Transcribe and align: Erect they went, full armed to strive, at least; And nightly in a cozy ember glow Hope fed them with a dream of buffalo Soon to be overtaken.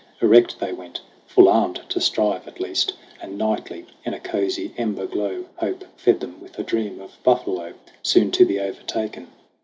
Erect 0.19 0.57
they 0.59 0.73
went, 0.73 0.99
full 1.27 1.47
armed 1.47 1.81
to 1.89 2.01
strive, 2.01 2.47
at 2.47 2.59
least; 2.59 2.93
And 3.21 3.37
nightly 3.37 3.85
in 4.03 4.15
a 4.15 4.19
cozy 4.19 4.73
ember 4.75 5.05
glow 5.05 5.45
Hope 5.57 5.85
fed 5.95 6.21
them 6.21 6.41
with 6.41 6.57
a 6.57 6.63
dream 6.63 6.99
of 6.99 7.21
buffalo 7.23 7.75
Soon 8.01 8.31
to 8.31 8.43
be 8.43 8.59
overtaken. 8.59 9.27